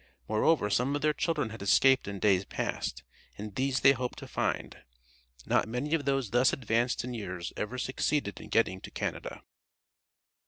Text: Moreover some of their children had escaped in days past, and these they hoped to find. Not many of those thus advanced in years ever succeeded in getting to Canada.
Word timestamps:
Moreover 0.27 0.71
some 0.71 0.95
of 0.95 1.03
their 1.03 1.13
children 1.13 1.51
had 1.51 1.61
escaped 1.61 2.07
in 2.07 2.17
days 2.17 2.43
past, 2.43 3.03
and 3.37 3.53
these 3.53 3.81
they 3.81 3.91
hoped 3.91 4.17
to 4.17 4.27
find. 4.27 4.77
Not 5.45 5.67
many 5.67 5.93
of 5.93 6.05
those 6.05 6.31
thus 6.31 6.53
advanced 6.53 7.03
in 7.03 7.13
years 7.13 7.53
ever 7.55 7.77
succeeded 7.77 8.41
in 8.41 8.49
getting 8.49 8.81
to 8.81 8.89
Canada. 8.89 9.43